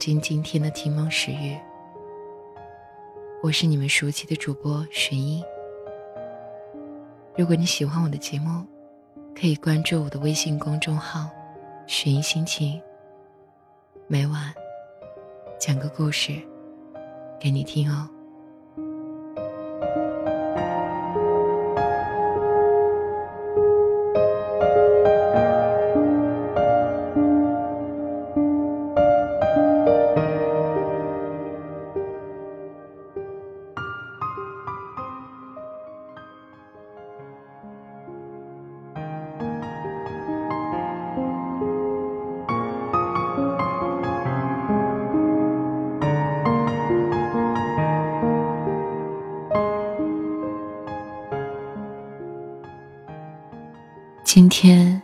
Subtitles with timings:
[0.00, 1.54] 今今天的提梦时雨。
[3.42, 5.44] 我是你们熟悉的主播寻一。
[7.36, 8.64] 如果你喜欢我的节目，
[9.38, 11.28] 可以关注我的微信公众号
[11.86, 12.80] “寻一心情”，
[14.08, 14.50] 每晚
[15.58, 16.32] 讲个故事
[17.38, 18.08] 给你听哦。
[54.32, 55.02] 今天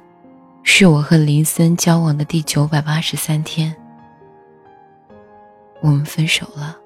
[0.63, 3.75] 是我和林森交往的第九百八十三天，
[5.83, 6.77] 我们分手了。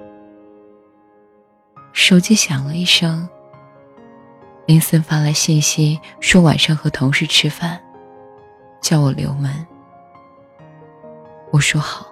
[1.93, 3.29] 手机响了一声，
[4.65, 7.79] 林森发来信息说晚上和同事吃饭，
[8.81, 9.55] 叫我留门。
[11.53, 12.07] 我说好。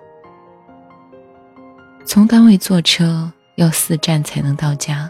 [2.05, 5.09] 从单位坐车要四站才能到家，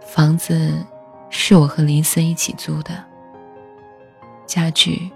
[0.00, 0.82] 房子
[1.28, 3.07] 是我和林森一起租的。
[4.48, 5.08] 家具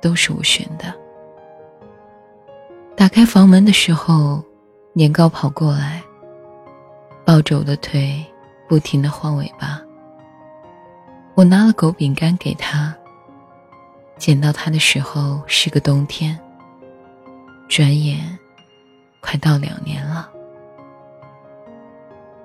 [0.00, 0.94] 都是我选的。
[2.96, 4.42] 打开房门的时候，
[4.92, 6.02] 年糕跑过来，
[7.26, 8.24] 抱着我的腿，
[8.68, 9.82] 不停的晃尾巴。
[11.34, 12.94] 我拿了狗饼干给他。
[14.16, 16.38] 捡到它的时候是个冬天。
[17.68, 18.38] 转眼，
[19.20, 20.30] 快到两年了。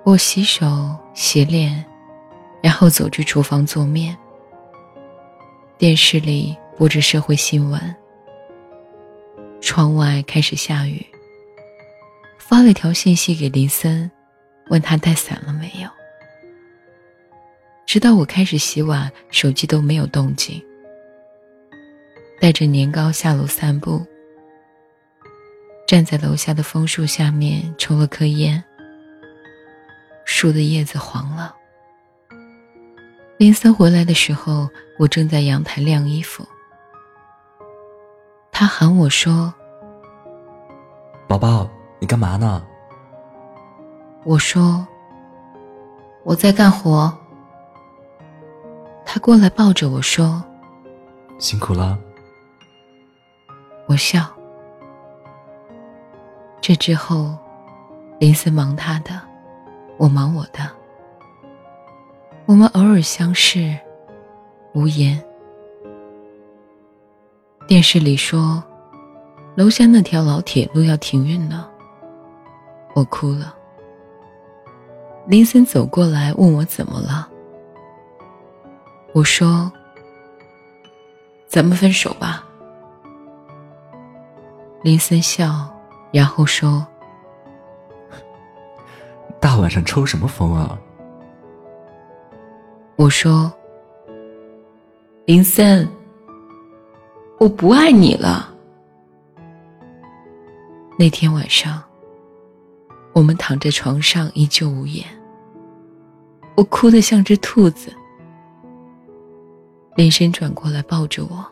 [0.02, 0.66] 我洗手
[1.14, 1.84] 洗脸，
[2.60, 4.18] 然后走去厨房做面。
[5.80, 7.80] 电视里播着社会新闻。
[9.62, 11.02] 窗外开始下雨。
[12.38, 14.10] 发了条信息给林森，
[14.68, 15.88] 问他带伞了没有。
[17.86, 20.62] 直到我开始洗碗，手机都没有动静。
[22.38, 24.04] 带着年糕下楼散步，
[25.88, 28.62] 站在楼下的枫树下面抽了颗烟。
[30.26, 31.56] 树的叶子黄了。
[33.40, 34.68] 林森回来的时候，
[34.98, 36.46] 我正在阳台晾衣服。
[38.52, 39.50] 他喊我说
[41.26, 41.66] ：“宝宝，
[41.98, 42.62] 你干嘛呢？”
[44.24, 44.86] 我说
[46.22, 47.10] ：“我在干活。”
[49.06, 50.44] 他过来抱着我说
[51.40, 51.98] ：“辛苦了。”
[53.88, 54.26] 我笑。
[56.60, 57.34] 这之后，
[58.18, 59.18] 林森忙他的，
[59.96, 60.79] 我忙我的。
[62.50, 63.78] 我们偶尔相视，
[64.74, 65.22] 无言。
[67.68, 68.60] 电视里说，
[69.54, 71.70] 楼下那条老铁路要停运了。
[72.92, 73.54] 我哭了。
[75.28, 77.28] 林森走过来问我怎么了。
[79.12, 79.70] 我说
[81.46, 82.44] ：“咱们分手吧。”
[84.82, 85.72] 林森笑，
[86.10, 86.84] 然后说
[89.38, 90.76] ：“大晚上抽什么风啊？”
[93.00, 93.50] 我说
[95.24, 95.88] ：“林森，
[97.38, 98.54] 我不爱你了。”
[100.98, 101.82] 那天晚上，
[103.14, 105.02] 我们躺在床上依旧无言。
[106.56, 107.90] 我哭得像只兔子。
[109.96, 111.42] 林森转过来抱着我，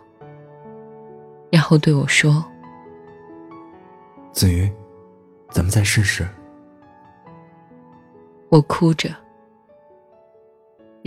[1.51, 2.45] 然后对我说
[4.33, 4.71] ：“子瑜，
[5.51, 6.29] 咱们再试试。”
[8.53, 9.09] 我哭着。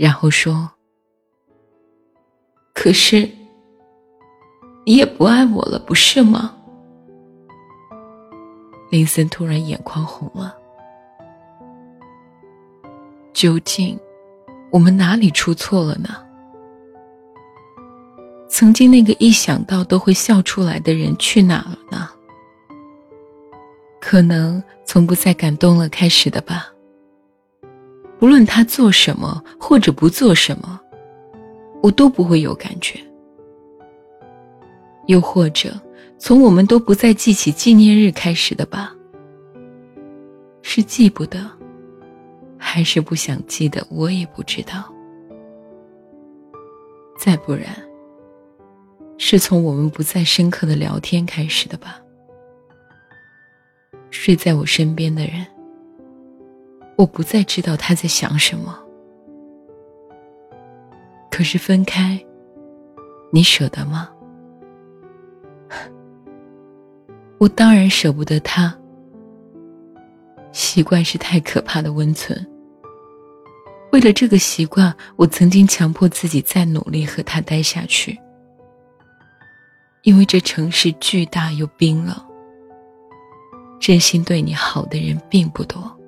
[0.02, 0.68] 然后说
[2.74, 3.30] ：“可是，
[4.84, 6.56] 你也不爱我了，不是吗？”
[8.90, 10.56] 林森突然眼眶红了。
[13.32, 13.96] 究竟，
[14.72, 16.08] 我们哪里出错了呢？
[18.48, 22.10] 曾经那个一想到都会笑出来的人去哪了呢？
[24.00, 26.71] 可能从不再感动了开始的吧。
[28.22, 30.80] 无论他做什么或者不做什么，
[31.82, 33.00] 我都不会有感觉。
[35.08, 35.74] 又或者，
[36.18, 38.94] 从我们都不再记起纪念日开始的吧？
[40.62, 41.50] 是记不得，
[42.56, 43.84] 还是不想记得？
[43.90, 44.84] 我也不知道。
[47.18, 47.74] 再不然，
[49.18, 52.00] 是从我们不再深刻的聊天开始的吧？
[54.12, 55.44] 睡在我身边的人。
[56.96, 58.78] 我不再知道他在想什么，
[61.30, 62.22] 可是分开，
[63.32, 64.10] 你舍得吗？
[67.38, 68.76] 我当然舍不得他。
[70.52, 72.46] 习惯是太可怕的温存。
[73.90, 78.18] 为了这个习惯，我曾经强迫自己再努力和他待下去。
[80.02, 82.14] 因为这城市巨大又冰冷，
[83.80, 85.98] 真心对你好的人并不多。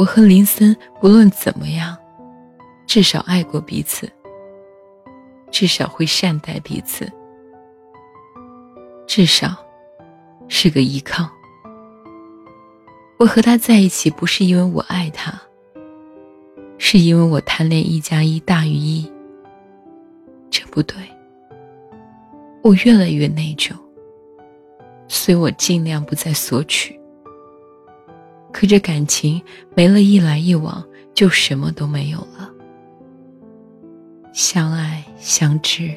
[0.00, 1.94] 我和林森不论怎么样，
[2.86, 4.10] 至少爱过彼此，
[5.50, 7.06] 至少会善待彼此，
[9.06, 9.54] 至少
[10.48, 11.28] 是个依靠。
[13.18, 15.38] 我和他在一起，不是因为我爱他。
[16.78, 19.12] 是因为我贪恋一加一大于一，
[20.48, 20.96] 这不对。
[22.62, 23.72] 我越来越内疚，
[25.08, 26.98] 所以我尽量不再索取。
[28.52, 29.40] 可这感情
[29.74, 32.50] 没了一来一往，就什么都没有了。
[34.32, 35.94] 相爱相知，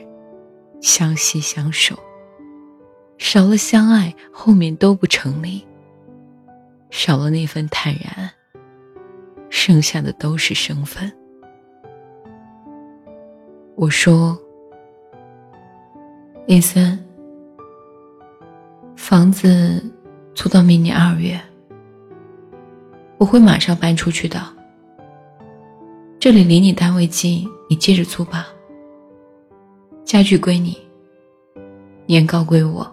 [0.82, 1.98] 相惜相守，
[3.18, 5.66] 少了相爱，后面都不成立。
[6.90, 8.30] 少了那份坦然。
[9.50, 11.10] 剩下的都是生分。
[13.76, 14.36] 我说
[16.48, 17.00] ：“林森，
[18.96, 19.82] 房子
[20.34, 21.40] 租到明年二月，
[23.24, 24.38] 我会马上搬出去的。
[26.20, 28.46] 这里离你单位近，你接着租吧。
[30.04, 30.78] 家具归你，
[32.06, 32.86] 年糕归我。”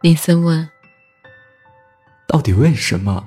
[0.00, 0.70] 林森问
[2.28, 3.26] ：“到底为什么？”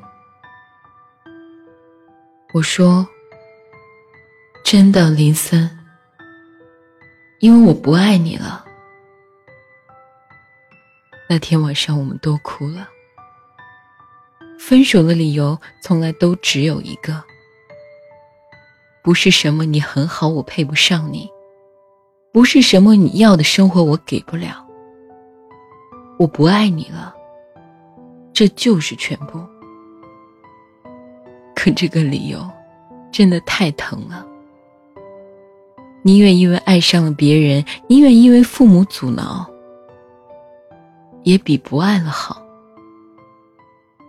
[2.55, 3.05] 我说
[4.63, 5.69] ：“真的，林森，
[7.39, 8.63] 因为我不爱你了。”
[11.27, 12.87] 那天晚上，我们都哭了。
[14.71, 17.21] 分手的理由从来都只有一个，
[19.03, 21.27] 不是什么你很好，我配不上你；
[22.31, 24.65] 不是什么你要的生活我给不了。
[26.17, 27.13] 我不爱你了，
[28.31, 29.45] 这就是全部。
[31.53, 32.39] 可这个理由，
[33.11, 34.25] 真的太疼了。
[36.01, 39.45] 宁愿因为爱上了别人，宁愿因为父母阻挠，
[41.23, 42.41] 也比不爱了好。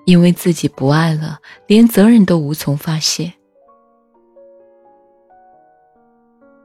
[0.04, 3.32] 因为自己不爱了，连责任都无从发泄。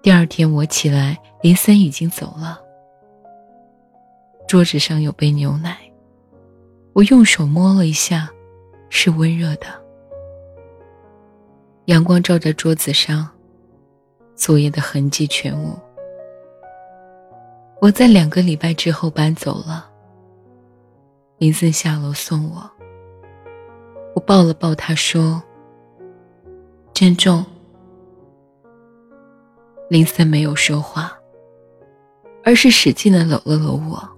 [0.02, 2.60] 第二天我起来，林森已经走了。
[4.48, 5.78] 桌子上有杯牛奶，
[6.94, 8.30] 我用手摸了一下，
[8.90, 9.68] 是温热的。
[11.86, 13.30] 阳光照在桌子上，
[14.36, 15.78] 昨夜的痕迹全无。
[17.80, 19.90] 我在两个礼拜之后搬走了。
[21.38, 22.70] 林森下楼送我，
[24.18, 25.40] 我抱了抱他，说
[26.92, 27.46] ：“珍重。”
[29.92, 31.16] 林森没有说话，
[32.44, 34.10] 而是使劲的搂了搂我。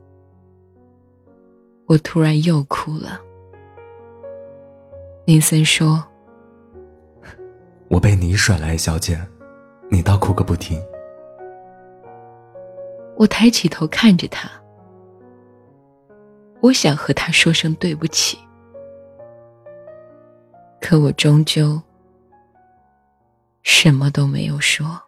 [1.86, 3.20] 我突然又哭了。
[5.26, 6.02] 林森说。
[7.90, 9.20] 我被你甩了，小姐，
[9.92, 10.82] 你倒哭个不停。
[13.18, 14.50] 我抬起头看着他，
[16.62, 18.40] 我想和他说声对不起，
[20.90, 21.80] 可我终究
[23.62, 25.00] 什么都没有说。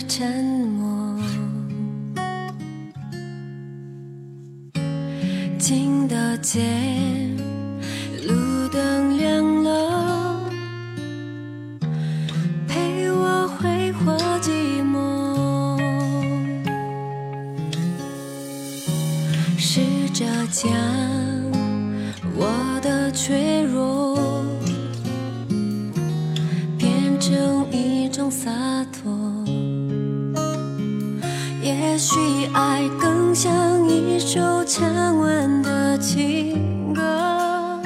[0.00, 1.18] 沉默，
[5.58, 6.60] 近的街，
[8.26, 10.40] 路灯亮了，
[12.66, 15.78] 陪我挥霍寂寞，
[19.56, 20.72] 试着将
[22.34, 24.44] 我的脆弱
[26.76, 28.50] 变成一种洒
[28.92, 29.13] 脱。
[32.04, 37.80] 也许爱更像一首唱完的情歌，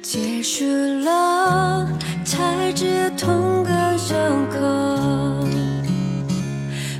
[0.00, 0.64] 结束
[1.04, 1.86] 了
[2.24, 4.16] 才知痛更深
[4.48, 5.46] 刻。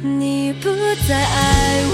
[0.03, 0.69] 你不
[1.09, 1.81] 再爱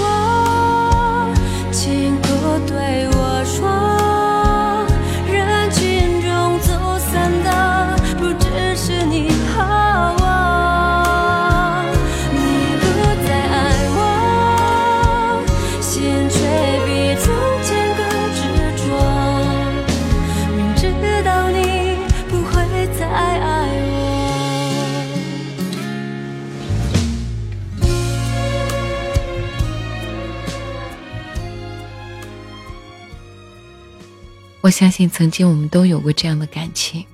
[34.71, 37.05] 相信曾经我们都有过这样的感情，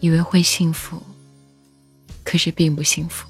[0.00, 1.02] 以为会幸福，
[2.22, 3.28] 可是并不幸福。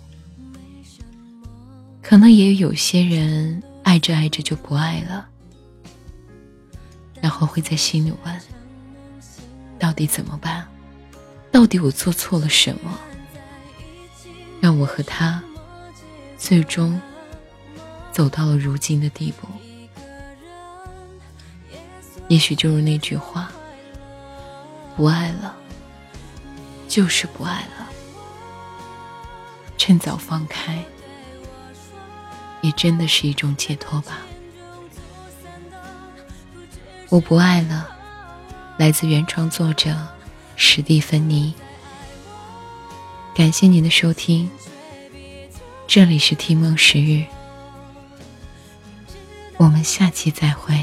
[2.03, 5.27] 可能也有些人爱着爱着就不爱了，
[7.23, 8.41] 然后会在心里问：
[9.79, 10.69] 到底怎么办？
[11.51, 12.99] 到底我做错了什么，
[14.61, 15.43] 让我和他
[16.37, 17.01] 最终
[18.13, 19.49] 走到了如今的地步？
[22.29, 23.51] 也许就如那句话：
[24.97, 25.55] 不爱了，
[26.89, 27.89] 就是不爱了。
[29.77, 30.83] 趁早放开。
[32.63, 34.23] 也真的是一种解脱吧。
[37.11, 37.87] 我不爱了，
[38.79, 39.95] 来自原创作者
[40.57, 41.53] 史蒂芬妮。
[43.35, 44.51] 感谢您的收听，
[45.87, 47.27] 这里是听梦时日，
[49.59, 50.83] 我们下期再会。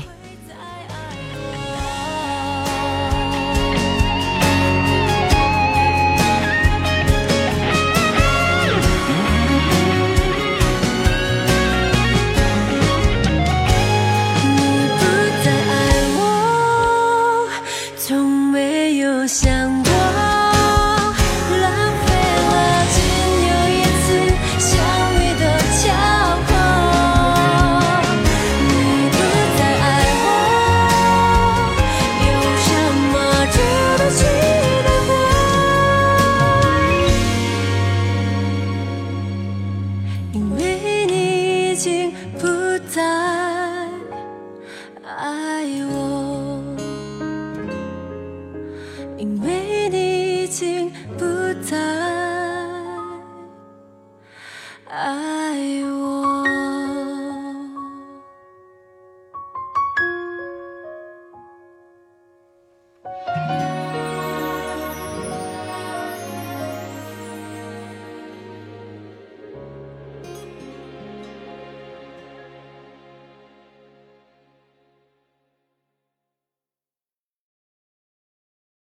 [55.03, 55.41] I